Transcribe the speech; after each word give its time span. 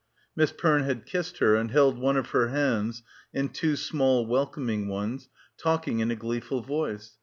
Miss 0.35 0.51
Perne 0.51 0.81
had 0.81 1.05
kissed 1.05 1.37
her 1.37 1.53
and 1.55 1.69
held 1.69 1.99
one 1.99 2.17
of 2.17 2.31
her 2.31 2.47
hands 2.47 3.03
in 3.35 3.49
two 3.49 3.75
small 3.75 4.25
welcoming 4.25 4.87
ones, 4.87 5.29
talking 5.57 5.99
in 5.99 6.09
a 6.09 6.15
gleeful 6.15 6.61
voice. 6.63 7.19